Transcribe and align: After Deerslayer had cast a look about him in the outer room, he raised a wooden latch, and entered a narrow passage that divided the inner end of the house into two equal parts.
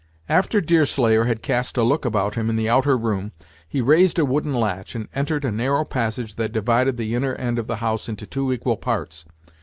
After 0.27 0.59
Deerslayer 0.61 1.25
had 1.25 1.43
cast 1.43 1.77
a 1.77 1.83
look 1.83 2.05
about 2.05 2.33
him 2.33 2.49
in 2.49 2.55
the 2.55 2.67
outer 2.67 2.97
room, 2.97 3.33
he 3.69 3.81
raised 3.81 4.17
a 4.17 4.25
wooden 4.25 4.55
latch, 4.55 4.95
and 4.95 5.07
entered 5.13 5.45
a 5.45 5.51
narrow 5.51 5.85
passage 5.85 6.37
that 6.37 6.51
divided 6.51 6.97
the 6.97 7.13
inner 7.13 7.35
end 7.35 7.59
of 7.59 7.67
the 7.67 7.75
house 7.75 8.09
into 8.09 8.25
two 8.25 8.51
equal 8.51 8.77
parts. 8.77 9.25